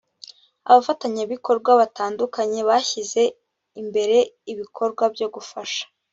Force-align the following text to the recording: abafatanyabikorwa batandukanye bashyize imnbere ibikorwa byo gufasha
abafatanyabikorwa 0.69 1.71
batandukanye 1.81 2.59
bashyize 2.69 3.21
imnbere 3.79 4.17
ibikorwa 4.51 5.03
byo 5.13 5.27
gufasha 5.35 5.83